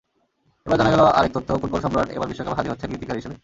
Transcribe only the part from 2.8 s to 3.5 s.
গীতিকার হিসেবে।